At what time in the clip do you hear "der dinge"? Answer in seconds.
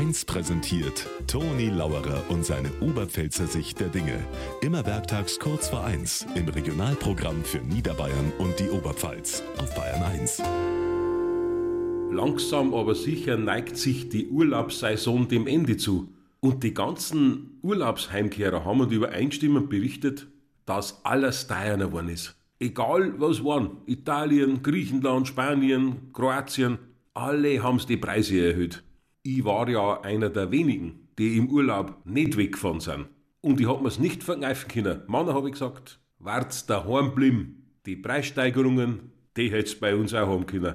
3.80-4.18